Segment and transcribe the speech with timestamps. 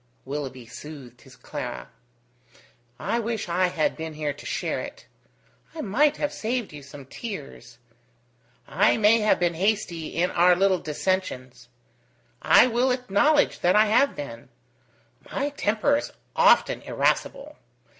[0.25, 1.89] Willoughby soothed his Clara.
[2.97, 5.05] "I wish I had been here to share it.
[5.75, 7.77] I might have saved you some tears.
[8.67, 11.69] I may have been hasty in our little dissensions.
[12.41, 14.49] I will acknowledge that I have been.
[15.31, 17.57] My temper is often irascible."